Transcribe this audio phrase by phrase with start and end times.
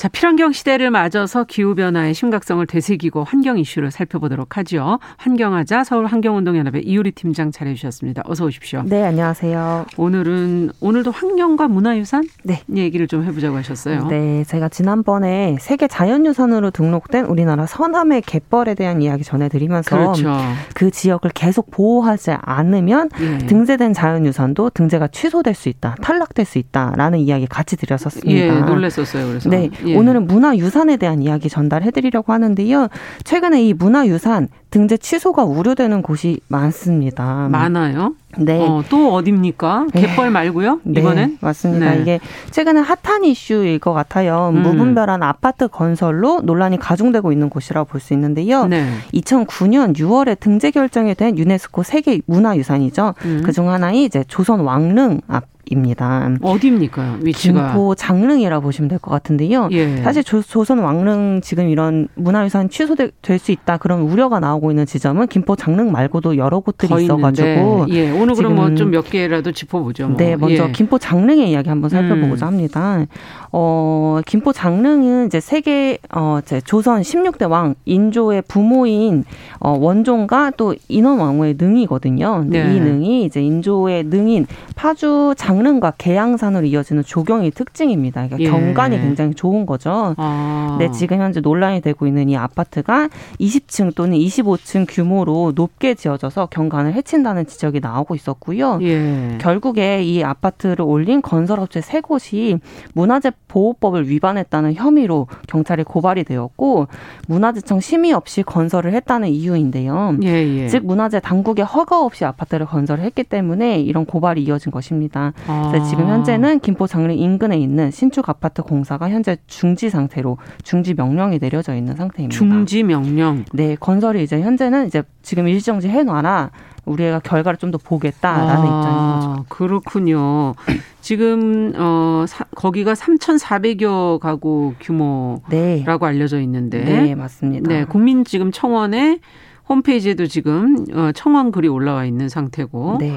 [0.00, 4.98] 자, 필환경 시대를 맞아서 기후변화의 심각성을 되새기고 환경 이슈를 살펴보도록 하죠.
[5.18, 8.22] 환경하자 서울 환경운동연합의 이유리 팀장 잘해 주셨습니다.
[8.24, 8.82] 어서 오십시오.
[8.86, 9.84] 네, 안녕하세요.
[9.98, 12.24] 오늘은, 오늘도 환경과 문화유산?
[12.44, 12.62] 네.
[12.74, 14.06] 얘기를 좀 해보자고 하셨어요.
[14.06, 20.34] 네, 제가 지난번에 세계 자연유산으로 등록된 우리나라 서남의 갯벌에 대한 이야기 전해드리면서 그렇죠.
[20.74, 23.36] 그 지역을 계속 보호하지 않으면 예.
[23.48, 28.32] 등재된 자연유산도 등재가 취소될 수 있다, 탈락될 수 있다라는 이야기 같이 드렸었습니다.
[28.32, 29.26] 예, 놀랬었어요.
[29.26, 29.50] 그래서.
[29.50, 29.68] 네.
[29.84, 29.89] 예.
[29.96, 32.88] 오늘은 문화유산에 대한 이야기 전달해드리려고 하는데요.
[33.24, 37.48] 최근에 이 문화유산 등재 취소가 우려되는 곳이 많습니다.
[37.50, 38.14] 많아요?
[38.38, 38.60] 네.
[38.64, 39.88] 어, 또 어딥니까?
[39.92, 40.02] 네.
[40.06, 40.80] 갯벌 말고요?
[40.84, 41.38] 네, 이번엔?
[41.40, 41.94] 맞습니다.
[41.94, 42.00] 네.
[42.00, 42.20] 이게
[42.52, 44.52] 최근에 핫한 이슈일 것 같아요.
[44.54, 44.62] 음.
[44.62, 48.66] 무분별한 아파트 건설로 논란이 가중되고 있는 곳이라고 볼 수 있는데요.
[48.66, 48.86] 네.
[49.12, 53.14] 2009년 6월에 등재 결정이 된 유네스코 세계 문화유산이죠.
[53.24, 53.42] 음.
[53.44, 56.28] 그중 하나인 이제 조선 왕릉 앞 입니다.
[56.42, 57.18] 어디입니까?
[57.22, 59.68] 위치가 김포 장릉이라 고 보시면 될 것 같은데요.
[59.72, 59.96] 예.
[60.02, 65.28] 사실 조, 선 왕릉 지금 이런 문화유산 취소될 수 있다 그런 우려가 나오고 있는 지점은
[65.28, 68.10] 김포 장릉 말고도 여러 곳들이 있어가지고 예.
[68.10, 70.08] 오늘 그럼 뭐 좀 몇 개라도 짚어보죠.
[70.08, 70.16] 뭐.
[70.16, 70.72] 네, 먼저 예.
[70.72, 72.48] 김포 장릉의 이야기 한번 살펴보고자 음.
[72.48, 73.06] 합니다.
[73.52, 79.24] 어, 김포 장릉은 이제 세계 어, 이제 조선 16대 왕 인조의 부모인
[79.60, 82.44] 어, 원종과 또 인원 왕후의 능이거든요.
[82.48, 82.74] 네.
[82.74, 88.26] 이 능이 이제 인조의 능인 파주 장 강릉과 계양산으로 이어지는 조경이 특징입니다.
[88.26, 88.50] 그러니까 예.
[88.50, 90.14] 경관이 굉장히 좋은 거죠.
[90.16, 90.76] 아.
[90.78, 96.94] 네, 지금 현재 논란이 되고 있는 이 아파트가 20층 또는 25층 규모로 높게 지어져서 경관을
[96.94, 98.78] 해친다는 지적이 나오고 있었고요.
[98.82, 99.36] 예.
[99.38, 102.58] 결국에 이 아파트를 올린 건설업체 세 곳이
[102.94, 106.86] 문화재 보호법을 위반했다는 혐의로 경찰에 고발이 되었고
[107.28, 110.16] 문화재청 심의 없이 건설을 했다는 이유인데요.
[110.22, 110.68] 예, 예.
[110.68, 115.32] 즉 문화재 당국의 허가 없이 아파트를 건설을 했기 때문에 이런 고발이 이어진 것입니다.
[115.50, 115.82] 아.
[115.88, 121.74] 지금 현재는 김포 장릉 인근에 있는 신축 아파트 공사가 현재 중지 상태로 중지 명령이 내려져
[121.74, 122.36] 있는 상태입니다.
[122.36, 123.44] 중지 명령.
[123.52, 126.50] 네, 건설이 이제 현재는 이제 지금 일정지 해놔라.
[126.86, 129.44] 우리가 결과를 좀 더 보겠다라는 아, 입장인 거죠.
[129.48, 130.54] 그렇군요.
[131.00, 135.84] 지금 어 사, 거기가 3,400여 가구 규모라고 네.
[135.86, 136.82] 알려져 있는데.
[136.82, 137.68] 네, 맞습니다.
[137.68, 139.20] 네, 국민 지금 청원에
[139.68, 142.96] 홈페이지에도 지금 어, 청원 글이 올라와 있는 상태고.
[142.98, 143.16] 네.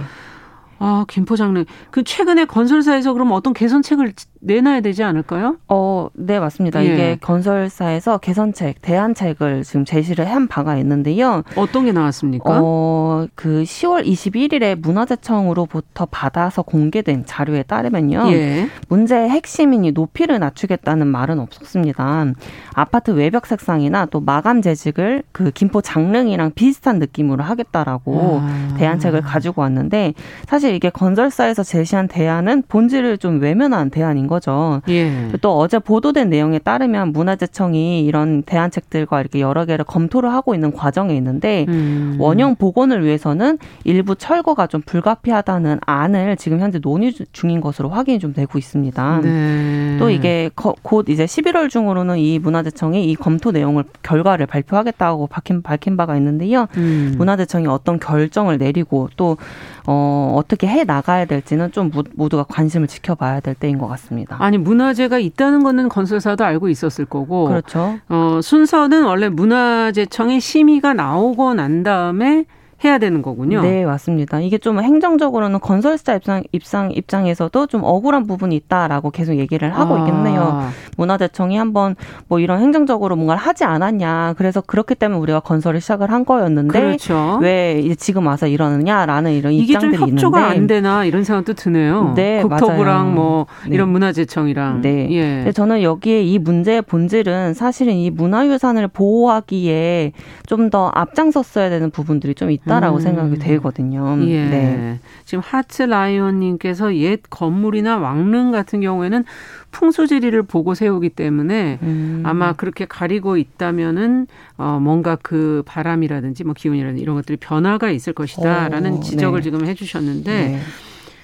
[0.85, 1.63] 아, 김포장릉.
[1.91, 4.13] 그 최근에 건설사에서 그럼 어떤 개선책을
[4.45, 5.57] 내놔야 되지 않을까요?
[5.69, 6.83] 어, 네, 맞습니다.
[6.83, 6.93] 예.
[6.93, 11.43] 이게 건설사에서 개선책, 대안책을 지금 제시를 한 바가 있는데요.
[11.55, 12.59] 어떤 게 나왔습니까?
[12.61, 18.31] 어, 그 10월 21일에 문화재청으로부터 받아서 공개된 자료에 따르면요.
[18.33, 18.67] 예.
[18.89, 22.25] 문제의 핵심인 이 높이를 낮추겠다는 말은 없었습니다.
[22.73, 28.75] 아파트 외벽 색상이나 또 마감 재직을 그 김포 장릉이랑 비슷한 느낌으로 하겠다라고 아.
[28.77, 30.13] 대안책을 가지고 왔는데
[30.47, 34.81] 사실 이게 건설사에서 제시한 대안은 본질을 좀 외면한 대안인 거 거죠.
[34.89, 35.29] 예.
[35.41, 41.15] 또 어제 보도된 내용에 따르면 문화재청이 이런 대안책들과 이렇게 여러 개를 검토를 하고 있는 과정에
[41.15, 42.17] 있는데 음.
[42.19, 48.33] 원형 복원을 위해서는 일부 철거가 좀 불가피하다는 안을 지금 현재 논의 중인 것으로 확인이 좀
[48.33, 49.21] 되고 있습니다.
[49.21, 49.97] 네.
[49.99, 55.95] 또 이게 곧 이제 11월 중으로는 이 문화재청이 이 검토 내용을 결과를 발표하겠다고 밝힌, 밝힌
[55.95, 56.67] 바가 있는데요.
[56.77, 57.13] 음.
[57.17, 59.37] 문화재청이 어떤 결정을 내리고 또
[59.85, 64.22] 어, 어떻게 해 나가야 될지는 좀 모두가 관심을 지켜봐야 될 때인 것 같습니다.
[64.29, 67.99] 아니 문화재가 있다는 거는 건설사도 알고 있었을 거고, 그렇죠.
[68.09, 72.45] 어, 순서는 원래 문화재청의 심의가 나오고 난 다음에
[72.83, 73.61] 해야 되는 거군요.
[73.61, 74.39] 네, 맞습니다.
[74.41, 79.99] 이게 좀 행정적으로는 건설사 입장, 입장 입장에서도 좀 억울한 부분이 있다라고 계속 얘기를 하고 아.
[79.99, 80.69] 있겠네요.
[80.97, 81.95] 문화재청이 한번
[82.27, 84.33] 뭐 이런 행정적으로 뭔가를 하지 않았냐.
[84.37, 87.39] 그래서 그렇기 때문에 우리가 건설을 시작을 한 거였는데 그렇죠.
[87.41, 90.59] 왜 이제 지금 와서 이러느냐라는 이런 입장들이 좀 협조가 있는데.
[90.59, 92.13] 안 되나 이런 생각도 드네요.
[92.15, 93.13] 네, 국토부랑 맞아요.
[93.15, 93.75] 뭐 네.
[93.75, 94.81] 이런 문화재청이랑.
[94.81, 95.07] 네.
[95.11, 95.51] 예.
[95.51, 100.11] 저는 여기에 이 문제의 본질은 사실은 이 문화유산을 보호하기에
[100.47, 102.72] 좀 더 앞장섰어야 되는 부분들이 좀 있다.
[102.73, 103.01] 있다라고 음.
[103.01, 104.17] 생각이 되거든요.
[104.21, 104.45] 예.
[104.45, 104.99] 네.
[105.25, 109.23] 지금 하트 라이온님께서 옛 건물이나 왕릉 같은 경우에는
[109.71, 112.23] 풍수지리를 보고 세우기 때문에 음.
[112.25, 114.27] 아마 그렇게 가리고 있다면은
[114.57, 119.43] 어 뭔가 그 바람이라든지 뭐 기운이라든지 이런 것들이 변화가 있을 것이다라는 오, 지적을 네.
[119.43, 120.31] 지금 해주셨는데.
[120.31, 120.59] 네.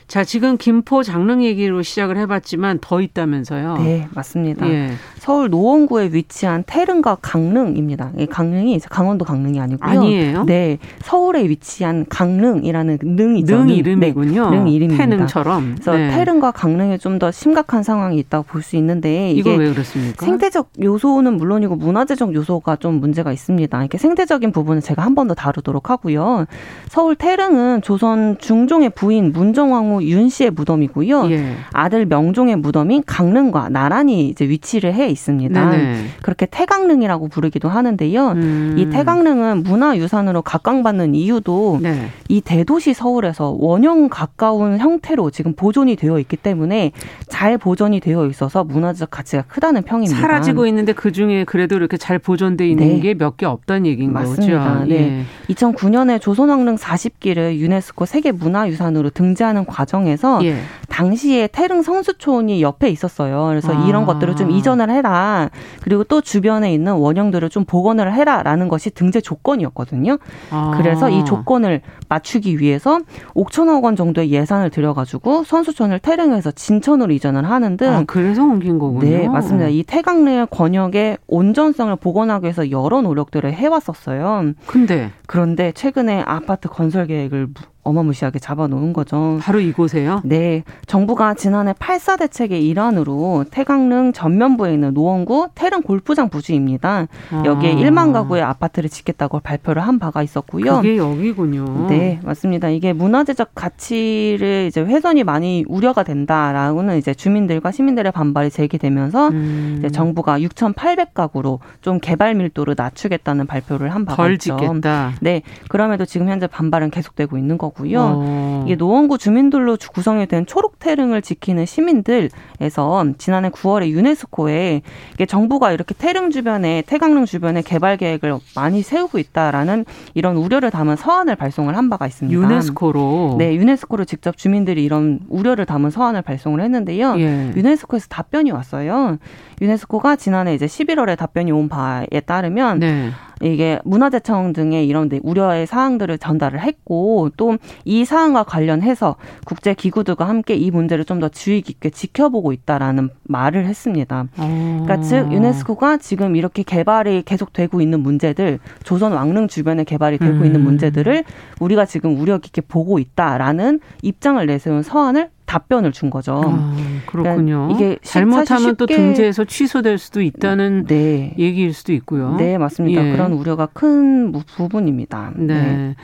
[0.10, 3.78] 자, 지금 김포 장릉 얘기로 시작을 해봤지만 더 있다면서요?
[3.78, 4.68] 네, 맞습니다.
[4.68, 4.90] 예.
[5.20, 8.14] 서울 노원구에 위치한 태릉과 강릉입니다.
[8.32, 9.88] 강릉이 강원도 강릉이 아니고요.
[9.88, 10.44] 아니에요?
[10.46, 13.56] 네, 서울에 위치한 강릉이라는 능이죠.
[13.60, 14.50] 능 이름이군요.
[14.50, 15.06] 네, 능 이름입니다.
[15.06, 15.74] 태릉처럼.
[15.76, 16.10] 그래서 네.
[16.10, 20.26] 태릉과 강릉에 좀 더 심각한 상황이 있다고 볼 수 있는데 이게 왜 그렇습니까?
[20.26, 23.78] 생태적 요소는 물론이고 문화재적 요소가 좀 문제가 있습니다.
[23.80, 26.46] 이렇게 생태적인 부분은 제가 한 번 더 다루도록 하고요.
[26.88, 31.32] 서울 태릉은 조선 중종의 부인 문정왕후 윤 씨의 무덤이고요.
[31.32, 31.56] 예.
[31.74, 35.70] 아들 명종의 무덤인 강릉과 나란히 이제 위치를 해 있습니다.
[35.70, 36.06] 네네.
[36.22, 38.32] 그렇게 태강릉이라고 부르기도 하는데요.
[38.32, 38.76] 음.
[38.78, 42.10] 이 태강릉은 문화유산으로 각광받는 이유도 네.
[42.28, 46.92] 이 대도시 서울에서 원형 가까운 형태로 지금 보존이 되어 있기 때문에
[47.28, 50.20] 잘 보존이 되어 있어서 문화적 가치가 크다는 평입니다.
[50.20, 53.00] 사라지고 있는데 그 중에 그래도 이렇게 잘 보존돼 있는 네.
[53.00, 54.74] 게몇 개 없다는 얘기인 맞습니다.
[54.74, 54.86] 거죠.
[54.86, 55.26] 네.
[55.50, 55.54] 예.
[55.54, 60.58] 2009년에 조선왕릉 40기를 유네스코 세계문화유산으로 등재하는 과정 과정에서 예.
[60.88, 63.48] 당시에 태릉 성수촌이 옆에 있었어요.
[63.50, 63.86] 그래서 아.
[63.88, 65.50] 이런 것들을 좀 이전을 해라.
[65.82, 70.18] 그리고 또 주변에 있는 원형들을 좀 복원을 해라라는 것이 등재 조건이었거든요.
[70.52, 70.74] 아.
[70.78, 73.00] 그래서 이 조건을 맞추기 위해서
[73.36, 77.90] 5천억 원 정도의 예산을 들여가지고 선수촌을 태릉에서 진천으로 이전을 하는 등.
[77.90, 79.10] 아, 그래서 옮긴 거군요.
[79.10, 79.70] 네, 맞습니다.
[79.70, 84.54] 이 태강릉 권역의 온전성을 복원하기 위해서 여러 노력들을 해왔었어요.
[84.66, 87.48] 근데 그런데 최근에 아파트 건설 계획을
[87.84, 89.40] 어마무시하게 잡아놓은 거죠.
[89.42, 90.22] 바로 이곳에요?
[90.24, 90.64] 네.
[90.86, 97.08] 정부가 지난해 8사 대책의 일환으로 태강릉 전면부에 있는 노원구 태릉 골프장 부지입니다.
[97.32, 97.44] 아.
[97.46, 100.78] 여기에 1만 가구의 아파트를 짓겠다고 발표를 한 바가 있었고요.
[100.78, 101.88] 그게 여기군요.
[101.88, 102.70] 네, 맞습니다.
[102.70, 109.76] 이게 문화재적 가치를 이제 훼손이 많이 우려가 된다라고는 이제 주민들과 시민들의 반발이 제기되면서 음.
[109.80, 114.58] 이제 정부가 6,800가구로 좀 개발 밀도를 낮추겠다는 발표를 한 바가 덜 있죠.
[114.58, 115.14] 짓겠다.
[115.22, 115.42] 네.
[115.70, 118.00] 그럼에도 지금 현재 반발은 계속되고 있는 거고 거고요.
[118.02, 118.64] 어.
[118.66, 124.82] 이게 노원구 주민들로 구성이 된 초록 태릉을 지키는 시민들에서 지난해 9월에 유네스코에
[125.14, 130.96] 이게 정부가 이렇게 태릉 주변에 태강릉 주변에 개발 계획을 많이 세우고 있다라는 이런 우려를 담은
[130.96, 132.40] 서한을 발송을 한 바가 있습니다.
[132.40, 137.16] 유네스코로 네, 유네스코로 직접 주민들이 이런 우려를 담은 서한을 발송을 했는데요.
[137.20, 137.54] 예.
[137.56, 139.18] 유네스코에서 답변이 왔어요.
[139.62, 143.10] 유네스코가 지난해 이제 11월에 답변이 온 바에 따르면 네.
[143.42, 149.16] 이게 문화재청 등의 이런 우려의 사항들을 전달을 했고 또 이 사항과 관련해서
[149.46, 154.28] 국제 기구들과 함께 이 문제를 좀 더 주의 깊게 지켜보고 있다라는 말을 했습니다.
[154.36, 160.38] 그러니까 즉 유네스코가 지금 이렇게 개발이 계속 되고 있는 문제들 조선 왕릉 주변에 개발이 되고
[160.38, 160.46] 음.
[160.46, 161.26] 있는 문제들을
[161.60, 166.44] 우리가 지금 우려 깊게 보고 있다라는 입장을 내세운 서한을 답변을 준 거죠.
[166.46, 166.76] 아,
[167.08, 167.70] 그렇군요.
[167.70, 171.34] 그러니까 이게 잘못하면 또 등재에서 취소될 수도 있다는 네.
[171.40, 172.36] 얘기일 수도 있고요.
[172.36, 173.04] 네, 맞습니다.
[173.04, 173.12] 예.
[173.14, 175.32] 그런 우려가 큰 부분입니다.
[175.36, 175.54] 네.
[175.56, 175.96] 네.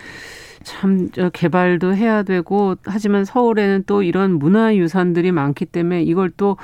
[0.63, 6.57] 참 개발도 해야 되고 하지만 서울에는 또 이런 문화유산들이 많기 때문에 이걸 또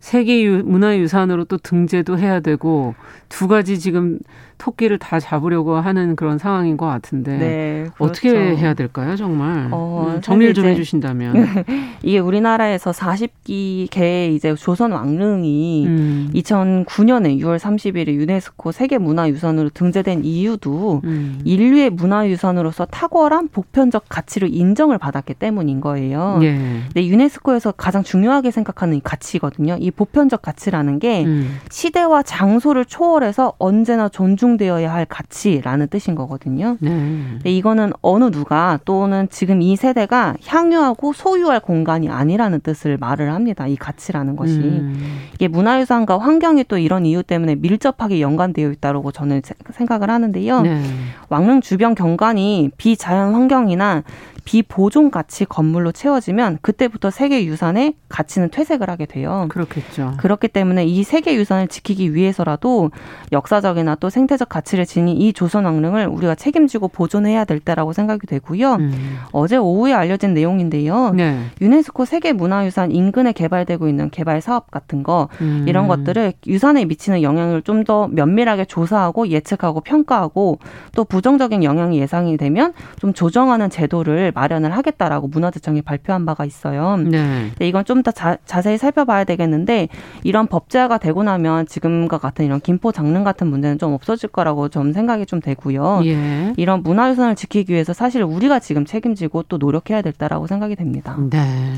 [0.00, 2.94] 세계 문화유산으로 또 등재도 해야 되고
[3.28, 4.18] 두 가지 지금
[4.60, 8.04] 토끼를 다 잡으려고 하는 그런 상황인 것 같은데 네, 그렇죠.
[8.04, 9.68] 어떻게 해야 될까요, 정말?
[9.70, 11.34] 어, 음, 정리를 좀 해주신다면
[12.02, 16.30] 이게 우리나라에서 40기 이제 조선 왕릉이 음.
[16.34, 21.40] 2009년에 6월 30일에 유네스코 세계 문화유산으로 등재된 이유도 음.
[21.44, 26.38] 인류의 문화유산으로서 탁월한 보편적 가치를 인정을 받았기 때문인 거예요.
[26.42, 26.54] 예.
[26.86, 29.78] 근데 유네스코에서 가장 중요하게 생각하는 이 가치거든요.
[29.80, 31.58] 이 보편적 가치라는 게 음.
[31.70, 36.76] 시대와 장소를 초월해서 언제나 존중 존중되어야 할 가치라는 뜻인 거거든요.
[36.80, 37.38] 네.
[37.44, 43.66] 이거는 어느 누가 또는 지금 이 세대가 향유하고 소유할 공간이 아니라는 뜻을 말을 합니다.
[43.66, 45.20] 이 가치라는 것이 음.
[45.34, 49.42] 이게 문화유산과 환경이 또 이런 이유 때문에 밀접하게 연관되어 있다고 저는
[49.72, 50.62] 생각을 하는데요.
[50.62, 50.82] 네.
[51.28, 54.02] 왕릉 주변 경관이 비자연 환경이나
[54.44, 59.46] 비보존 가치 건물로 채워지면 그때부터 세계 유산의 가치는 퇴색을 하게 돼요.
[59.50, 60.14] 그렇겠죠.
[60.18, 62.90] 그렇기 때문에 이 세계 유산을 지키기 위해서라도
[63.32, 68.74] 역사적이나 또 생태적 가치를 지닌 이 조선 왕릉을 우리가 책임지고 보존해야 될 때라고 생각이 되고요.
[68.74, 69.18] 음.
[69.32, 71.10] 어제 오후에 알려진 내용인데요.
[71.10, 71.40] 네.
[71.60, 75.64] 유네스코 세계 문화유산 인근에 개발되고 있는 개발 사업 같은 거 음.
[75.66, 80.58] 이런 것들을 유산에 미치는 영향을 좀 더 면밀하게 조사하고 예측하고 평가하고
[80.94, 86.96] 또 부정적인 영향이 예상이 되면 좀 조정하는 제도를 법안을 마련을 하겠다라고 문화재청이 발표한 바가 있어요.
[86.96, 87.50] 네.
[87.60, 89.88] 이건 좀 더 자세히 살펴봐야 되겠는데
[90.24, 94.94] 이런 법제화가 되고 나면 지금과 같은 이런 김포 장릉 같은 문제는 좀 없어질 거라고 좀
[94.94, 96.00] 생각이 좀 되고요.
[96.06, 96.54] 예.
[96.56, 101.18] 이런 문화유산을 지키기 위해서 사실 우리가 지금 책임지고 또 노력해야 될다라고 생각이 됩니다.
[101.28, 101.74] 네.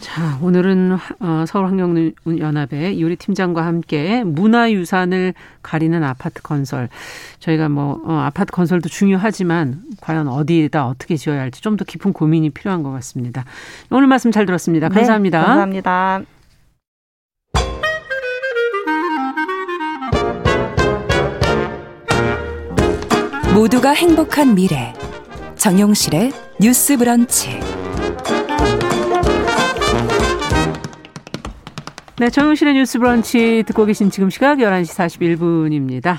[0.00, 6.88] 자, 오늘은 어, 서울환경연합의 유리 팀장과 함께 문화유산을 가리는 아파트 건설.
[7.38, 12.50] 저희가 뭐 어, 아파트 건설도 중요하지만 과연 어디에다 어떻게 지어야 할지 좀 더 깊은 고민이
[12.50, 13.44] 필요한 것 같습니다.
[13.90, 14.90] 오늘 말씀 잘 들었습니다.
[14.90, 15.40] 네, 감사합니다.
[15.40, 16.20] 네, 감사합니다.
[23.54, 24.92] 모두가 행복한 미래.
[25.56, 27.71] 정용실의 뉴스 브런치.
[32.22, 36.18] 네, 정용실의 뉴스 브런치 듣고 계신 지금 시각 11시 41분입니다.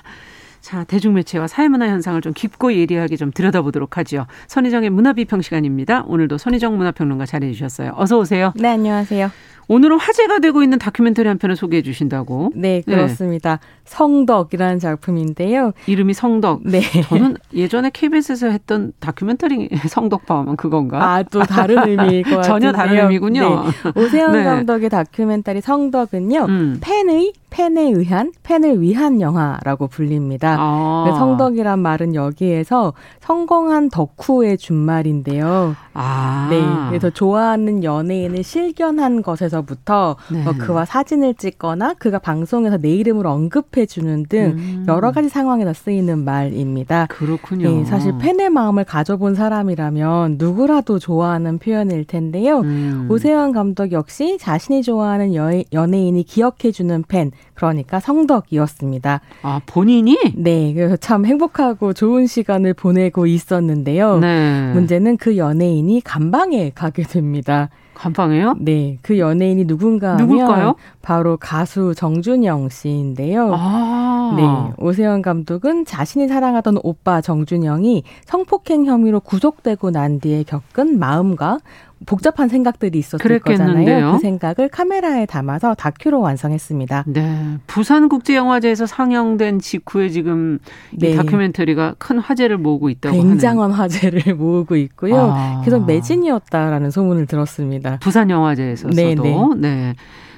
[0.60, 4.28] 자, 대중매체와 사회문화 현상을 좀 깊고 예리하게 좀 들여다보도록 하죠.
[4.48, 6.04] 선희정의 문화비평 시간입니다.
[6.06, 7.94] 오늘도 선희정 문화평론가 자리해 주셨어요.
[7.96, 8.52] 어서 오세요.
[8.58, 9.32] 네, 안녕하세요.
[9.74, 12.52] 오늘은 화제가 되고 있는 다큐멘터리 한 편을 소개해 주신다고.
[12.56, 13.56] 네, 그렇습니다.
[13.56, 13.68] 네.
[13.86, 15.72] 성덕이라는 작품인데요.
[15.88, 16.62] 이름이 성덕.
[16.64, 16.82] 네.
[17.10, 21.04] 저는 예전에 KBS에서 했던 다큐멘터리 성덕파 하면 그건가?
[21.04, 22.44] 아, 또 다른 의미일 것 같은데요.
[22.44, 23.64] 전혀 다른 의미군요.
[23.64, 24.00] 네.
[24.00, 24.44] 오세훈 네.
[24.44, 26.46] 감독의 다큐멘터리 성덕은요.
[26.46, 26.78] 음.
[26.80, 30.58] 팬의 팬에 의한 팬을 위한 영화라고 불립니다.
[30.60, 31.06] 아.
[31.16, 35.76] 성덕이란 말은 여기에서 성공한 덕후의 준말인데요.
[35.94, 36.48] 아.
[36.50, 36.64] 네.
[36.90, 40.44] 그래서 좋아하는 연예인을 실견한 것에서부터 네.
[40.44, 44.86] 뭐 그와 사진을 찍거나 그가 방송에서 내 이름을 언급해 주는 등 음.
[44.88, 47.06] 여러 가지 상황에서 쓰이는 말입니다.
[47.12, 47.70] 그렇군요.
[47.70, 52.62] 네, 사실 팬의 마음을 가져본 사람이라면 누구라도 좋아하는 표현일 텐데요.
[52.62, 53.08] 음.
[53.12, 59.22] 오세훈 감독 역시 자신이 좋아하는 여, 연예인이 기억해 주는 팬 그러니까 성덕이었습니다.
[59.44, 60.18] 아, 본인이?
[60.36, 60.74] 네.
[60.74, 64.20] 그래서 참 행복하고 좋은 시간을 보내고 있었는데요.
[64.20, 64.72] 네.
[64.74, 67.70] 문제는 그 연예인이 감방에 가게 됩니다.
[67.94, 68.56] 감방에요?
[68.60, 68.98] 네.
[69.02, 70.76] 그 연예인이 누군가 누굴까요?
[71.02, 73.52] 바로 가수 정준영 씨인데요.
[73.54, 74.34] 아.
[74.36, 74.84] 네.
[74.84, 81.60] 오세훈 감독은 자신이 사랑하던 오빠 정준영이 성폭행 혐의로 구속되고 난 뒤에 겪은 마음과
[82.06, 83.86] 복잡한 생각들이 있었을 그랬겠는데요.
[83.86, 84.12] 거잖아요.
[84.14, 87.06] 그 생각을 카메라에 담아서 다큐로 완성했습니다.
[87.08, 87.58] 네.
[87.68, 90.60] 부산국제영화제에서 상영된 직후에 지금
[90.92, 91.12] 네.
[91.12, 93.76] 이 다큐멘터리가 큰 화제를 모으고 있다고 굉장한 하는.
[93.76, 95.32] 화제를 모으고 있고요.
[95.34, 95.62] 아.
[95.64, 97.98] 계속 매진이었다라는 소문을 들었습니다.
[98.00, 98.96] 부산영화제에서도.
[98.96, 99.48] 네, 네.
[99.58, 99.96] 네.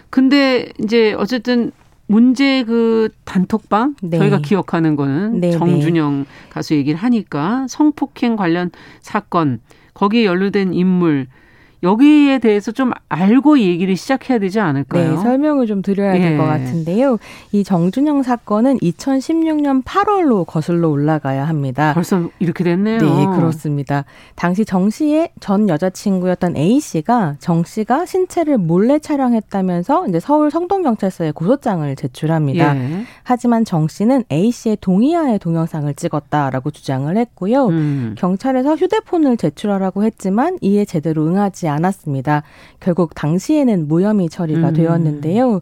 [0.10, 1.72] 근데 이제 어쨌든
[2.08, 4.18] 문제 그 단톡방 네.
[4.20, 5.58] 저희가 기억하는 거는 네, 네.
[5.58, 8.70] 정준영 가수 얘기를 하니까 성폭행 관련
[9.02, 9.60] 사건
[9.94, 11.28] 거기에 연루된 인물
[11.84, 15.12] 여기에 대해서 좀 알고 얘기를 시작해야 되지 않을까요?
[15.12, 16.20] 네, 설명을 좀 드려야 예.
[16.20, 17.18] 될것 같은데요.
[17.52, 21.94] 이 정준영 사건은 2016년 8월로 거슬러 올라가야 합니다.
[21.94, 23.00] 벌써 이렇게 됐네요.
[23.00, 24.06] 네, 그렇습니다.
[24.36, 31.32] 당시 정 씨의 전 여자친구였던 A 씨가 정 씨가 신체를 몰래 촬영했다면서 이제 서울 성동경찰서에
[31.32, 32.76] 고소장을 제출합니다.
[32.78, 33.04] 예.
[33.24, 37.68] 하지만 정 씨는 A 씨의 동의하에 동영상을 찍었다라고 주장을 했고요.
[37.68, 38.16] 음.
[38.18, 42.44] 경찰에서 휴대폰을 제출하라고 했지만 이에 제대로 응하 지 않았습니다.
[42.80, 44.74] 결국 당시에는 무혐의 처리가 음.
[44.74, 45.62] 되었는데요.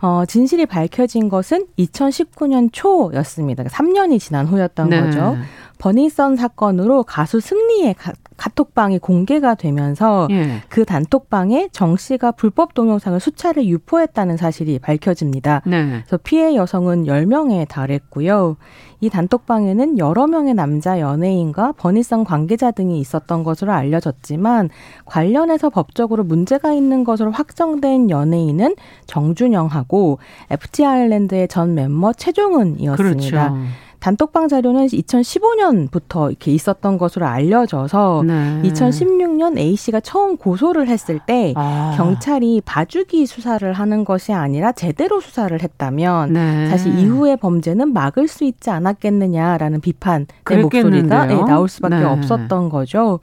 [0.00, 3.62] 어, 진실이 밝혀진 것은 2019년 초였습니다.
[3.64, 5.00] 3년이 지난 후였던 네.
[5.00, 5.36] 거죠.
[5.78, 10.62] 버닝썬 사건으로 가수 승리의 가, 카톡방이 공개가 되면서 예.
[10.68, 15.62] 그 단톡방에 정 씨가 불법 동영상을 수차례 유포했다는 사실이 밝혀집니다.
[15.66, 16.02] 네.
[16.04, 18.56] 그래서 피해 여성은 10명에 달했고요.
[19.00, 24.70] 이 단톡방에는 여러 명의 남자 연예인과 버니썬 관계자 등이 있었던 것으로 알려졌지만
[25.04, 28.74] 관련해서 법적으로 문제가 있는 것으로 확정된 연예인은
[29.06, 30.18] 정준영하고
[30.50, 33.50] FT 아일랜드의 전 멤버 최종은이었습니다.
[33.50, 33.56] 그렇죠.
[34.04, 38.60] 단톡방 자료는 2015년부터 이렇게 있었던 것으로 알려져서 네.
[38.64, 41.94] 2016년 A 씨가 처음 고소를 했을 때 아.
[41.96, 46.68] 경찰이 봐주기 수사를 하는 것이 아니라 제대로 수사를 했다면 네.
[46.68, 50.26] 사실 이후의 범죄는 막을 수 있지 않았겠느냐라는 비판의
[50.60, 52.04] 목소리가 네, 나올 수밖에 네.
[52.04, 53.20] 없었던 거죠.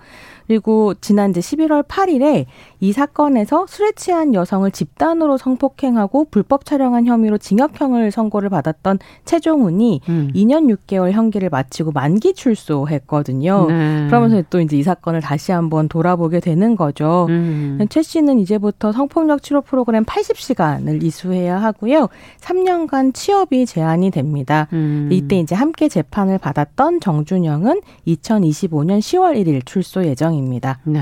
[0.47, 2.45] 그리고 지난 이제 11월 8일에
[2.79, 10.31] 이 사건에서 술에 취한 여성을 집단으로 성폭행하고 불법 촬영한 혐의로 징역형을 선고를 받았던 최종훈이 음.
[10.33, 13.67] 2년 6개월 형기를 마치고 만기 출소했거든요.
[13.67, 14.07] 네.
[14.07, 17.27] 그러면서 또 이제 이 사건을 다시 한번 돌아보게 되는 거죠.
[17.29, 17.79] 음.
[17.89, 22.09] 최 씨는 이제부터 성폭력 치료 프로그램 80시간을 이수해야 하고요.
[22.39, 24.67] 3년간 취업이 제한이 됩니다.
[24.73, 25.09] 음.
[25.11, 30.79] 이때 이제 함께 재판을 받았던 정준영은 2025년 10월 1일 출소 예정 입니다.
[30.85, 31.01] 입니다.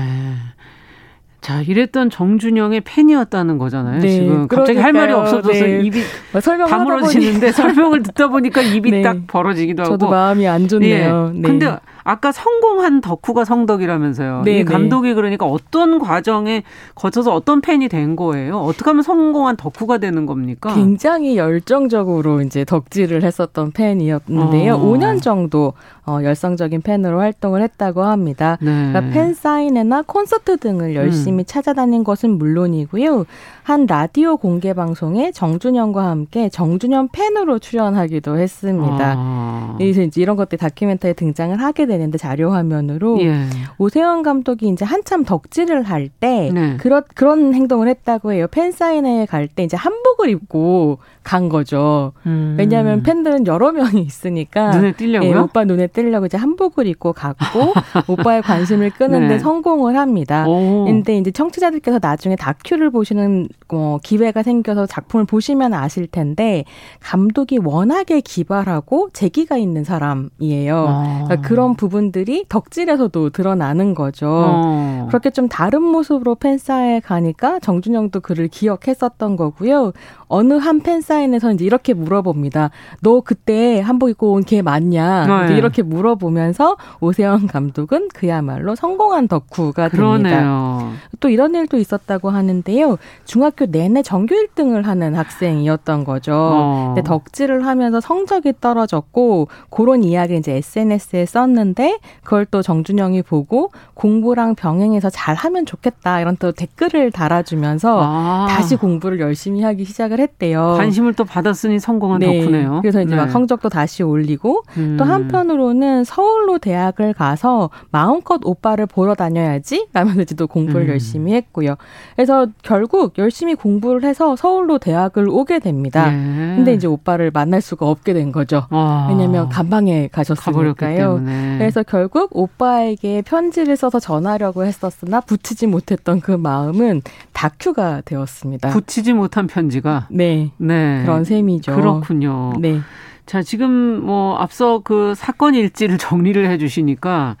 [1.40, 4.00] 자, 이랬던 정준영의 팬이었다는 거잖아요.
[4.00, 4.84] 네, 지금 갑자기 그러니까요.
[4.84, 5.80] 할 말이 없어져서 네.
[5.80, 6.00] 입이
[6.32, 9.02] 뭐 다물어지는데 설명을 듣다 보니까 입이 네.
[9.02, 9.92] 딱 벌어지기도 하고.
[9.92, 11.32] 저도 마음이 안 좋네요.
[11.34, 11.38] 예.
[11.38, 11.48] 네.
[11.48, 14.42] 근데 아까 성공한 덕후가 성덕이라면서요.
[14.44, 16.62] 네, 이 감독이 그러니까 어떤 과정에
[16.94, 18.58] 거쳐서 어떤 팬이 된 거예요?
[18.58, 20.74] 어떻게 하면 성공한 덕후가 되는 겁니까?
[20.74, 24.74] 굉장히 열정적으로 이제 덕질을 했었던 팬이었는데요.
[24.74, 24.84] 어.
[24.84, 25.74] 5년 정도
[26.06, 28.58] 어, 열성적인 팬으로 활동을 했다고 합니다.
[28.60, 28.90] 네.
[28.92, 31.46] 그러니까 팬 사인회나 콘서트 등을 열심히 음.
[31.46, 33.26] 찾아다닌 것은 물론이고요.
[33.62, 39.14] 한 라디오 공개 방송에 정준영과 함께 정준영 팬으로 출연하기도 했습니다.
[39.16, 39.76] 아.
[39.80, 43.44] 이제 이런 것들 다큐멘터리에 등장을 하게 되는데 자료 화면으로 예.
[43.76, 46.76] 오세훈 감독이 이제 한참 덕질을 할때 네.
[46.78, 48.46] 그런 그런 행동을 했다고 해요.
[48.50, 52.12] 팬 사인회에 갈 때 이제 한복을 입고 간 거죠.
[52.24, 52.54] 음.
[52.58, 55.30] 왜냐하면 팬들은 여러 명이 있으니까 눈에 띄려고요.
[55.30, 57.74] 예, 오빠 눈에 띄려고 이제 한복을 입고 갔고
[58.08, 59.38] 오빠의 관심을 끄는데 네.
[59.38, 60.46] 성공을 합니다.
[60.46, 60.84] 오.
[60.84, 66.64] 근데 이제 청취자들께서 나중에 다큐를 보시는 어, 기회가 생겨서 작품을 보시면 아실 텐데
[67.00, 70.86] 감독이 워낙에 기발하고 재기가 있는 사람이에요.
[70.88, 71.24] 아.
[71.24, 74.28] 그러니까 그런 부분들이 덕질에서도 드러나는 거죠.
[74.28, 75.06] 어.
[75.08, 79.92] 그렇게 좀 다른 모습으로 팬사에 가니까 정준영도 그를 기억했었던 거고요.
[80.30, 82.70] 어느 한 팬 사인에서 이제 이렇게 물어봅니다.
[83.02, 85.46] 너 그때 한복 입고 온 걔 맞냐?
[85.48, 85.56] 네.
[85.58, 89.96] 이렇게 물어보면서 오세영 감독은 그야말로 성공한 덕후가 됩니다.
[89.96, 90.92] 그러네요.
[91.18, 92.96] 또 이런 일도 있었다고 하는데요.
[93.26, 96.32] 중학교 내내 전교 1등을 하는 학생이었던 거죠.
[96.34, 96.92] 어.
[96.94, 104.54] 근데 덕질을 하면서 성적이 떨어졌고 그런 이야기를 이제 SNS에 썼는데 그걸 또 정준영이 보고 공부랑
[104.54, 108.46] 병행해서 잘하면 좋겠다 이런 또 댓글을 달아주면서 아.
[108.48, 110.74] 다시 공부를 열심히 하기 시작을 했대요.
[110.76, 112.40] 관심을 또 받았으니 성공한 네.
[112.40, 112.80] 덕후네요.
[112.82, 113.20] 그래서 이제 네.
[113.20, 114.96] 막 성적도 다시 올리고 음.
[114.98, 120.90] 또 한편으로는 서울로 대학을 가서 마음껏 오빠를 보러 다녀야지 라면서 이제 또 공부를 음.
[120.90, 121.76] 열심히 했고요.
[122.14, 126.10] 그래서 결국 열심히 공부를 해서 서울로 대학을 오게 됩니다.
[126.10, 126.54] 네.
[126.56, 128.66] 근데 이제 오빠를 만날 수가 없게 된 거죠.
[128.70, 129.06] 아.
[129.10, 131.22] 왜냐면 간방에 가셨으니까요.
[131.58, 138.68] 그래서 결국 오빠에게 편지를 써서 전하려고 했었으나 붙이지 못했던 그 마음은 다큐가 되었습니다.
[138.70, 140.52] 붙이지 못한 편지가 네.
[140.58, 141.02] 네.
[141.04, 141.74] 그런 셈이죠.
[141.74, 142.52] 그렇군요.
[142.58, 142.80] 네.
[143.26, 143.70] 자, 지금
[144.04, 147.36] 뭐 앞서 그 사건 일지를 정리를 해 주시니까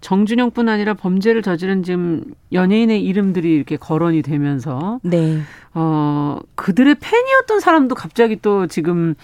[0.00, 5.40] 정준영뿐 아니라 범죄를 저지른 지금 연예인의 이름들이 이렇게 거론이 되면서 네.
[5.74, 9.14] 어, 그들의 팬이었던 사람도 갑자기 또 지금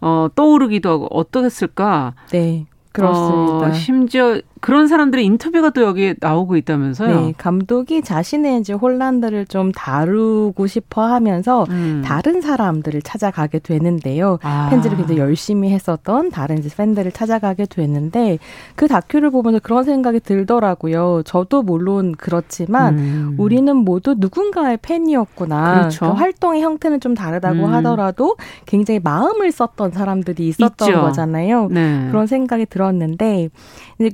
[0.00, 2.14] 어, 떠오르기도 하고 어떻겠을까?
[2.30, 2.66] 네.
[2.92, 3.68] 그렇습니다.
[3.68, 7.20] 어, 심지어 그런 사람들의 인터뷰가 또 여기에 나오고 있다면서요?
[7.20, 12.02] 네, 감독이 자신의 이제 혼란들을 좀 다루고 싶어 하면서 음.
[12.04, 14.38] 다른 사람들을 찾아가게 되는데요.
[14.42, 14.68] 아.
[14.70, 18.38] 팬들을 굉장히 열심히 했었던 다른 이제 팬들을 찾아가게 되는데
[18.74, 21.22] 그 다큐를 보면서 그런 생각이 들더라고요.
[21.24, 23.34] 저도 물론 그렇지만 음.
[23.38, 25.74] 우리는 모두 누군가의 팬이었구나.
[25.74, 26.06] 그렇죠.
[26.06, 27.74] 그 활동의 형태는 좀 다르다고 음.
[27.74, 31.00] 하더라도 굉장히 마음을 썼던 사람들이 있었던 있죠.
[31.00, 31.68] 거잖아요.
[31.70, 32.08] 네.
[32.10, 33.48] 그런 생각이 들었는데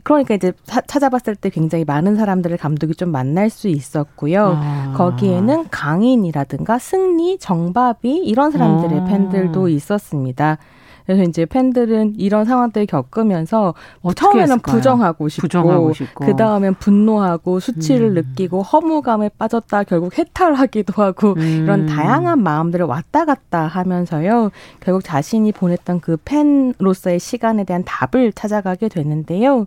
[0.03, 0.53] 그러니까 이제
[0.87, 4.59] 찾아봤을 때 굉장히 많은 사람들을 감독이 좀 만날 수 있었고요.
[4.61, 4.95] 아.
[4.97, 9.05] 거기에는 강인이라든가 승리, 정바비 이런 사람들의 아.
[9.05, 10.59] 팬들도 있었습니다.
[11.07, 13.75] 그래서 이제 팬들은 이런 상황들을 겪으면서
[14.15, 16.25] 처음에는 부정하고 싶고, 부정하고 싶고.
[16.25, 18.15] 그 다음엔 분노하고 수치를 음.
[18.15, 21.65] 느끼고 허무감에 빠졌다 결국 해탈하기도 하고 음.
[21.65, 28.89] 이런 다양한 마음들을 왔다 갔다 하면서요 결국 자신이 보냈던 그 팬로서의 시간에 대한 답을 찾아가게
[28.89, 29.67] 되는데요.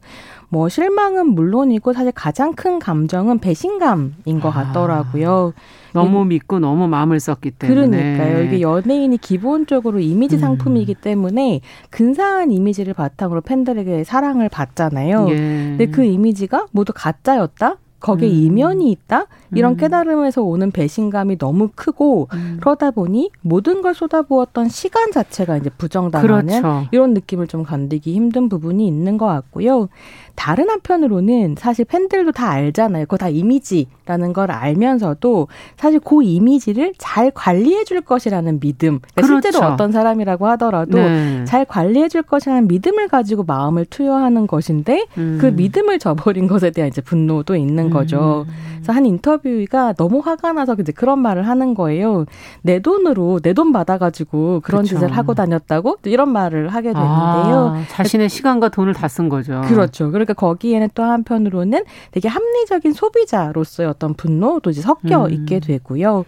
[0.49, 4.63] 뭐 실망은 물론이고 사실 가장 큰 감정은 배신감인 것 아.
[4.63, 5.53] 같더라고요.
[5.93, 8.17] 너무 믿고 너무 마음을 썼기 때문에.
[8.17, 8.43] 그러니까요.
[8.43, 10.39] 이게 연예인이 기본적으로 이미지 음.
[10.39, 15.27] 상품이기 때문에 근사한 이미지를 바탕으로 팬들에게 사랑을 받잖아요.
[15.29, 15.35] 예.
[15.35, 17.77] 근데 그 이미지가 모두 가짜였다?
[17.99, 18.33] 거기에 음.
[18.33, 19.77] 이면이 있다 이런 음.
[19.77, 22.57] 깨달음에서 오는 배신감이 너무 크고 음.
[22.59, 26.87] 그러다 보니 모든 걸 쏟아부었던 시간 자체가 이제 부정당하는 그렇죠.
[26.91, 29.89] 이런 느낌을 좀 견디기 힘든 부분이 있는 것 같고요.
[30.37, 33.05] 다른 한편으로는 사실 팬들도 다 알잖아요.
[33.05, 38.99] 그거 다 이미지라는 걸 알면서도 사실 그 이미지를 잘 관리해 줄 것이라는 믿음.
[38.99, 39.41] 그러니까 그렇죠.
[39.41, 41.43] 실제로 어떤 사람이라고 하더라도 네.
[41.45, 45.37] 잘 관리해 줄 것이라는 믿음을 가지고 마음을 투여하는 것인데 음.
[45.41, 48.45] 그 믿음을 저버린 것에 대한 이제 분노도 있는 거죠.
[48.47, 48.53] 음.
[48.75, 52.25] 그래서 한 인터뷰가 너무 화가 나서 이제 그런 말을 하는 거예요.
[52.61, 54.95] 내 돈으로 내 돈 받아가지고 그런 그렇죠.
[54.99, 57.73] 짓을 하고 다녔다고 이런 말을 하게 되는데요.
[57.75, 59.61] 아, 자신의 시간과 돈을 다 쓴 거죠.
[59.65, 60.11] 그렇죠.
[60.27, 65.31] 그러니까 거기에는 또 한편으로는 되게 합리적인 소비자로서의 어떤 분노도 이제 섞여 음.
[65.31, 66.25] 있게 되고요.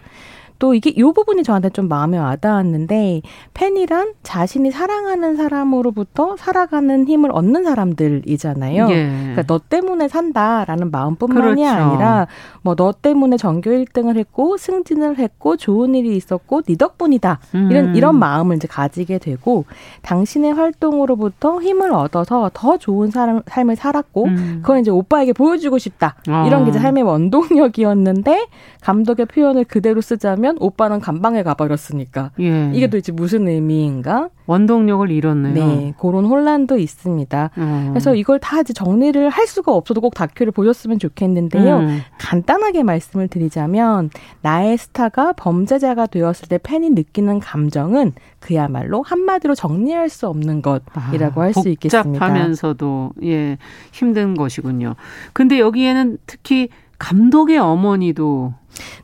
[0.60, 3.22] 또 이게 이 부분이 저한테 좀 마음에 와닿았는데
[3.54, 8.88] 팬이란 자신이 사랑하는 사람으로부터 살아가는 힘을 얻는 사람들이잖아요.
[8.90, 9.08] 예.
[9.10, 11.68] 그러니까 너 때문에 산다라는 마음뿐만이 그렇죠.
[11.68, 12.26] 아니라
[12.62, 17.38] 뭐 너 때문에 전교 1등을 했고 승진을 했고 좋은 일이 있었고 네 덕분이다.
[17.54, 17.68] 음.
[17.70, 19.66] 이런 이런 마음을 이제 가지게 되고
[20.00, 24.58] 당신의 활동으로부터 힘을 얻어서 더 좋은 사람, 삶을 살았고 음.
[24.62, 26.16] 그걸 이제 오빠에게 보여주고 싶다.
[26.28, 26.46] 아.
[26.46, 28.46] 이런 게 이제 삶의 원동력이었는데
[28.80, 32.70] 감독의 표현을 그대로 쓰자면 오빠는 감방에 가버렸으니까 예.
[32.74, 34.28] 이게 도대체 무슨 의미인가?
[34.46, 35.54] 원동력을 잃었네요.
[35.54, 37.50] 네, 그런 혼란도 있습니다.
[37.58, 37.88] 음.
[37.90, 41.78] 그래서 이걸 다 이제 정리를 할 수가 없어도 꼭 다큐를 보셨으면 좋겠는데요.
[41.78, 42.00] 음.
[42.18, 44.10] 간단하게 말씀을 드리자면
[44.42, 51.44] 나의 스타가 범죄자가 되었을 때 팬이 느끼는 감정은 그야말로 한마디로 정리할 수 없는 것이라고 아,
[51.44, 52.02] 할수 있겠습니다.
[52.02, 53.58] 복잡하면서도 예
[53.92, 54.96] 힘든 것이군요.
[55.32, 56.68] 근데 여기에는 특히
[57.00, 58.52] 감독의 어머니도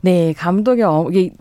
[0.03, 1.33] 네, 감독의 어, 이게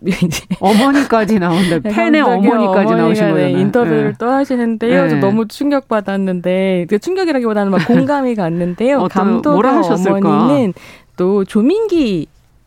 [0.58, 1.78] 어머니까지 나온다.
[1.84, 3.54] 네, 팬의 어머니까지 나오신 거예요.
[3.54, 4.12] 네, 인터뷰를 네.
[4.18, 5.06] 또 하시는데요.
[5.06, 5.14] 네.
[5.20, 9.06] 너무 충격받았는데 그 충격이라기보다는 막 공감이 갔는데요.
[9.08, 10.74] 감독의 어머니는
[11.16, 12.26] 또 조민기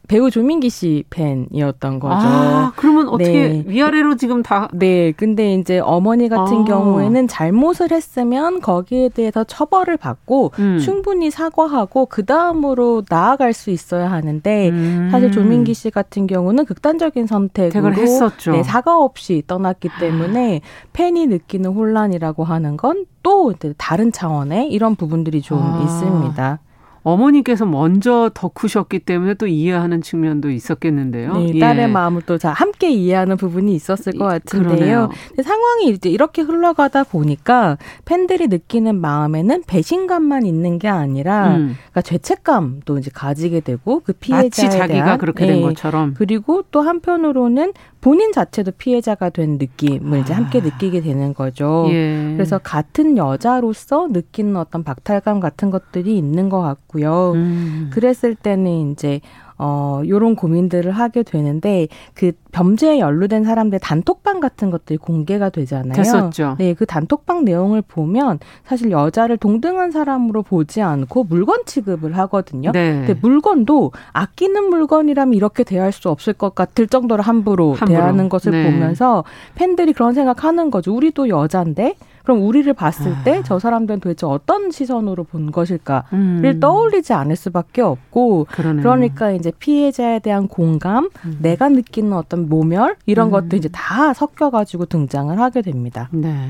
[0.10, 2.16] 배우 조민기 씨 팬이었던 거죠.
[2.28, 3.64] 아, 그러면 어떻게 네.
[3.66, 6.66] 위아래로 지금 다 네, 근데 이제 어머니 같은 아.
[6.66, 10.80] 경우에는 잘못을 했으면 거기에 대해서 처벌을 받고 음.
[10.80, 15.10] 충분히 사과하고 그 다음으로 나아갈 수 있어야 하는데 음.
[15.12, 18.52] 사실 조민기 씨 같은 경우는 극단적인 선택으로 했었죠.
[18.52, 25.42] 네, 사과 없이 떠났기 때문에 팬이 느끼는 혼란이라고 하는 건 또 다른 차원의 이런 부분들이
[25.42, 25.82] 좀 아.
[25.84, 26.60] 있습니다.
[27.04, 31.34] 어머니께서 먼저 덕후셨기 때문에 또 이해하는 측면도 있었겠는데요.
[31.34, 31.60] 네, 예.
[31.60, 35.10] 딸의 마음을 또 함께 이해하는 부분이 있었을 것 같은데요.
[35.44, 41.76] 상황이 이제 이렇게 흘러가다 보니까 팬들이 느끼는 마음에는 배신감만 있는 게 아니라 음.
[41.92, 45.62] 그러니까 죄책감도 이제 가지게 되고 그 피해자에 마치 자기가 대한 그렇게 된 네.
[45.62, 50.64] 것처럼 그리고 또 한편으로는 본인 자체도 피해자가 된 느낌을 이제 함께 아.
[50.64, 51.88] 느끼게 되는 거죠.
[51.90, 52.34] 예.
[52.36, 57.34] 그래서 같은 여자로서 느끼는 어떤 박탈감 같은 것들이 있는 것 같고요.
[57.34, 57.90] 음.
[57.92, 59.20] 그랬을 때는 이제
[59.62, 65.94] 어, 요런 고민들을 하게 되는데 그 범죄에 연루된 사람들 단톡방 같은 것들이 공개가 되잖아요.
[65.94, 66.56] 됐었죠.
[66.58, 72.72] 네, 그 단톡방 내용을 보면 사실 여자를 동등한 사람으로 보지 않고 물건 취급을 하거든요.
[72.72, 73.04] 네.
[73.06, 77.88] 근데 물건도 아끼는 물건이라면 이렇게 대할 수 없을 것 같을 정도로 함부로, 함부로.
[77.88, 78.64] 대하는 것을 네.
[78.64, 80.96] 보면서 팬들이 그런 생각하는 거죠.
[80.96, 83.60] 우리도 여잔데 그럼 우리를 봤을 때저 아.
[83.60, 86.60] 사람들은 도대체 어떤 시선으로 본 것일까를 음.
[86.60, 88.82] 떠올리지 않을 수밖에 없고 그러네요.
[88.84, 91.40] 그러니까 이제 피해자에 대한 공감, 음.
[91.42, 93.32] 내가 느끼는 어떤 모멸 이런 음.
[93.32, 96.10] 것도 이제 다 섞여 가지고 등장을 하게 됩니다.
[96.12, 96.50] 네.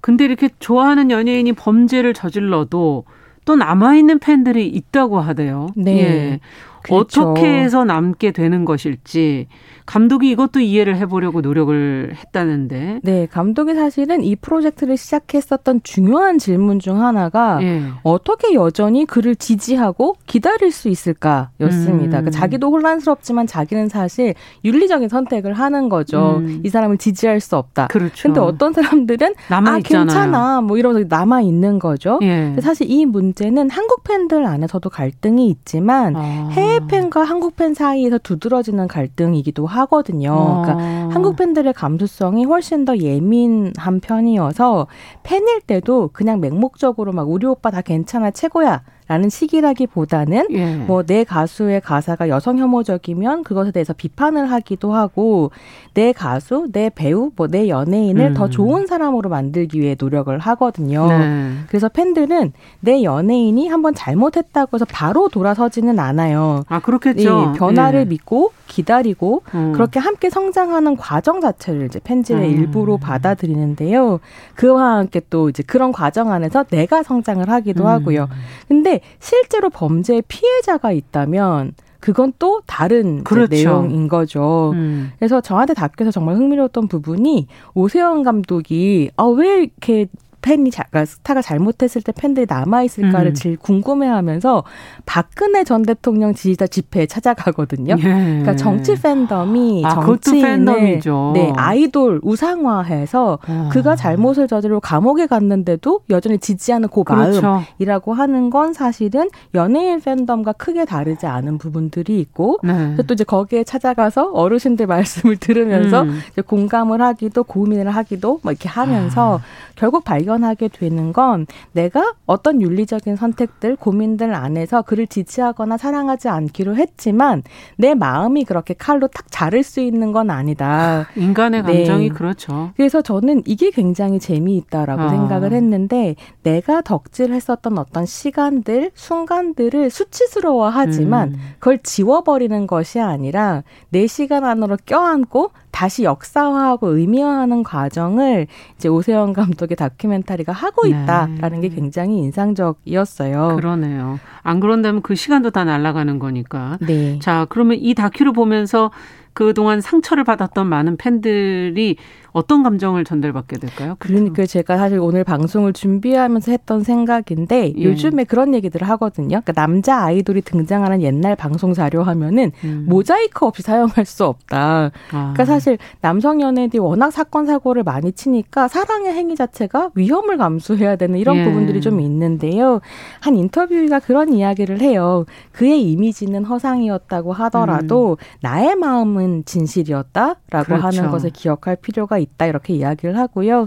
[0.00, 3.04] 근데 이렇게 좋아하는 연예인이 범죄를 저질러도
[3.44, 5.68] 또 남아 있는 팬들이 있다고 하대요.
[5.74, 5.98] 네.
[5.98, 6.40] 예.
[6.82, 7.30] 그렇죠.
[7.30, 9.46] 어떻게 해서 남게 되는 것일지
[9.88, 13.00] 감독이 이것도 이해를 해보려고 노력을 했다는데.
[13.02, 17.82] 네, 감독이 사실은 이 프로젝트를 시작했었던 중요한 질문 중 하나가 예.
[18.02, 22.18] 어떻게 여전히 그를 지지하고 기다릴 수 있을까였습니다.
[22.18, 22.24] 음.
[22.24, 26.36] 그러니까 자기도 혼란스럽지만 자기는 사실 윤리적인 선택을 하는 거죠.
[26.40, 26.60] 음.
[26.62, 27.86] 이 사람을 지지할 수 없다.
[27.86, 28.24] 그렇죠.
[28.24, 32.18] 근데 어떤 사람들은 남아 아 괜찮아 뭐 이러면서 남아 있는 거죠.
[32.20, 32.54] 예.
[32.60, 36.48] 사실 이 문제는 한국 팬들 안에서도 갈등이 있지만 아.
[36.52, 39.66] 해외 팬과 한국 팬 사이에서 두드러지는 갈등이기도.
[39.66, 40.32] 하거든요.
[40.32, 40.62] 어.
[40.62, 44.86] 그러니까 한국 팬들의 감수성이 훨씬 더 예민한 편이어서
[45.22, 50.76] 팬일 때도 그냥 맹목적으로 막 우리 오빠 다 괜찮아 최고야 라는 시기라기보다는 예.
[50.76, 55.50] 뭐내 가수의 가사가 여성 혐오적이면 그것에 대해서 비판을 하기도 하고
[55.94, 58.34] 내 가수, 내 배우, 뭐 내 연예인을 음.
[58.34, 61.08] 더 좋은 사람으로 만들기 위해 노력을 하거든요.
[61.08, 61.52] 네.
[61.68, 66.64] 그래서 팬들은 내 연예인이 한번 잘못했다고 해서 바로 돌아서지는 않아요.
[66.68, 67.52] 아 그렇겠죠.
[67.52, 68.10] 네, 변화를 네.
[68.10, 69.72] 믿고 기다리고 음.
[69.72, 72.54] 그렇게 함께 성장하는 과정 자체를 이제 팬들의 음.
[72.54, 74.20] 일부로 받아들이는데요.
[74.54, 77.88] 그와 함께 또 이제 그런 과정 안에서 내가 성장을 하기도 음.
[77.88, 78.28] 하고요.
[78.68, 83.50] 근데 실제로 범죄의 피해자가 있다면 그건 또 다른 그렇죠.
[83.50, 84.70] 내용인 거죠.
[84.74, 85.10] 음.
[85.18, 90.06] 그래서 저한테 다큐에서 정말 흥미로웠던 부분이 오세영 감독이 아 왜 이렇게
[90.48, 93.34] 팬이 자, 그러니까 스타가 잘못했을 때 팬들이 남아 있을까를 음.
[93.34, 94.64] 제일 궁금해하면서
[95.04, 97.96] 박근혜 전 대통령 지지자 집회에 찾아가거든요.
[97.98, 98.02] 예.
[98.02, 101.00] 그러니까 정치 팬덤이 아, 정치인을
[101.34, 103.68] 네 아이돌 우상화해서 아.
[103.70, 107.42] 그가 잘못을 저지르고 감옥에 갔는데도 여전히 지지하는 그 그렇죠.
[107.42, 112.96] 마음이라고 하는 건 사실은 연예인 팬덤과 크게 다르지 않은 부분들이 있고 네.
[113.06, 116.20] 또 이제 거기에 찾아가서 어르신들 말씀을 들으면서 음.
[116.46, 119.42] 공감을 하기도 고민을 하기도 뭐 이렇게 하면서 아.
[119.76, 126.76] 결국 발견 발견하게 되는 건 내가 어떤 윤리적인 선택들, 고민들 안에서 그를 지지하거나 사랑하지 않기로
[126.76, 127.42] 했지만
[127.76, 131.06] 내 마음이 그렇게 칼로 탁 자를 수 있는 건 아니다.
[131.16, 131.84] 인간의 네.
[131.84, 132.14] 감정이 네.
[132.14, 132.70] 그렇죠.
[132.76, 135.08] 그래서 저는 이게 굉장히 재미있다라고 아.
[135.10, 141.40] 생각을 했는데 내가 덕질했었던 어떤 시간들, 순간들을 수치스러워하지만 음.
[141.58, 149.76] 그걸 지워버리는 것이 아니라 내 시간 안으로 껴안고 다시 역사화하고 의미화하는 과정을 이제 오세영 감독의
[149.76, 150.90] 다큐멘터리가 하고 네.
[150.90, 151.68] 있다라는 네.
[151.68, 153.56] 게 굉장히 인상적이었어요.
[153.56, 154.18] 그러네요.
[154.42, 156.78] 안 그런다면 그 시간도 다 날아가는 거니까.
[156.80, 157.18] 네.
[157.20, 158.90] 자, 그러면 이 다큐를 보면서
[159.32, 161.96] 그동안 상처를 받았던 많은 팬들이
[162.38, 163.96] 어떤 감정을 전달받게 될까요?
[163.98, 167.82] 그러니까 제가 사실 오늘 방송을 준비하면서 했던 생각인데 예.
[167.82, 169.40] 요즘에 그런 얘기들을 하거든요.
[169.42, 172.86] 그러니까 남자 아이돌이 등장하는 옛날 방송 자료 하면은 음.
[172.88, 174.58] 모자이크 없이 사용할 수 없다.
[174.86, 174.90] 아.
[175.10, 181.18] 그러니까 사실 남성 연예인들이 워낙 사건 사고를 많이 치니까 사랑의 행위 자체가 위험을 감수해야 되는
[181.18, 181.44] 이런 예.
[181.44, 182.80] 부분들이 좀 있는데요.
[183.20, 185.24] 한 인터뷰가 그런 이야기를 해요.
[185.50, 188.16] 그의 이미지는 허상이었다고 하더라도 음.
[188.42, 190.86] 나의 마음은 진실이었다라고 그렇죠.
[190.86, 193.66] 하는 것을 기억할 필요가 있다 이렇게 이야기를 하고요.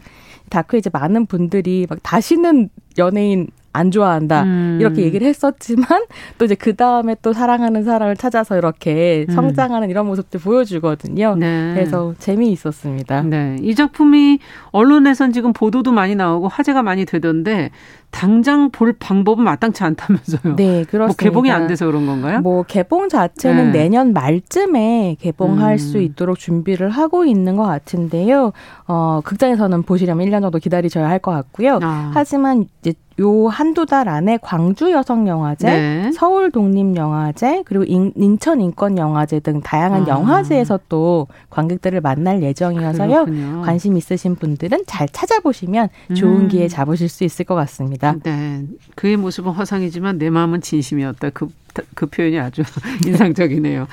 [0.49, 4.77] 다큐에 이제 많은 분들이 막 다시는 연예인 안 좋아한다 음.
[4.81, 5.87] 이렇게 얘기를 했었지만
[6.37, 9.33] 또 이제 그 다음에 또 사랑하는 사람을 찾아서 이렇게 음.
[9.33, 11.35] 성장하는 이런 모습들 보여주거든요.
[11.35, 11.71] 네.
[11.73, 13.21] 그래서 재미있었습니다.
[13.23, 14.39] 네, 이 작품이
[14.71, 17.71] 언론에선 지금 보도도 많이 나오고 화제가 많이 되던데
[18.11, 20.55] 당장 볼 방법은 마땅치 않다면서요.
[20.57, 21.05] 네, 그렇습니다.
[21.05, 22.41] 뭐 개봉이 안 돼서 그런 건가요?
[22.41, 23.83] 뭐 개봉 자체는 네.
[23.83, 25.77] 내년 말쯤에 개봉할 음.
[25.77, 28.51] 수 있도록 준비를 하고 있는 것 같은데요.
[28.87, 31.77] 어, 극장에서는 보시려면 1년 정도 기다리셔야 할 것 같고요.
[31.83, 32.09] 아.
[32.15, 36.11] 하지만 이제 요 한두 달 안에 광주 여성 영화제, 네.
[36.11, 40.07] 서울 독립 영화제, 그리고 인, 천 인권 영화제 등 다양한 아.
[40.07, 43.25] 영화제에서 또 관객들을 만날 예정이어서요.
[43.25, 43.61] 그렇군요.
[43.61, 46.47] 관심 있으신 분들은 잘 찾아보시면 좋은 음.
[46.47, 48.15] 기회 잡으실 수 있을 것 같습니다.
[48.23, 48.63] 네.
[48.95, 51.29] 그의 모습은 허상이지만 내 마음은 진심이었다.
[51.29, 51.47] 그,
[51.95, 52.63] 그 표현이 아주
[53.05, 53.87] 인상적이네요.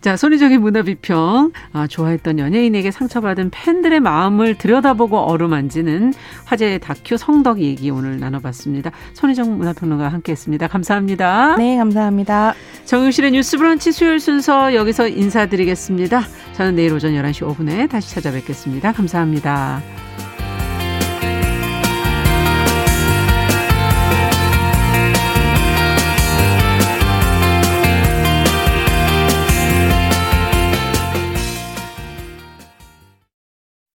[0.00, 1.52] 자, 소리적인 문화 비평.
[1.72, 6.12] 아, 좋아했던 연예인에게 상처받은 팬들의 마음을 들여다보고 어루만지는
[6.44, 8.90] 화제의 다큐 성덕 얘기 오늘 나눠봤습니다.
[9.14, 10.66] 손희정 문화평론가 함께 했습니다.
[10.66, 11.56] 감사합니다.
[11.56, 12.54] 네, 감사합니다.
[12.84, 16.22] 정용실의 뉴스 브런치 수요일 순서 여기서 인사드리겠습니다.
[16.54, 18.92] 저는 내일 오전 11시 5분에 다시 찾아뵙겠습니다.
[18.92, 20.11] 감사합니다.